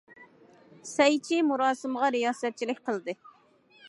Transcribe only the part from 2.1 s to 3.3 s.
رىياسەتچىلىك قىلدى.